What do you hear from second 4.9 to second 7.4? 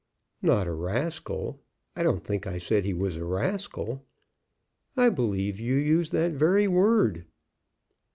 "I believe you used that very word."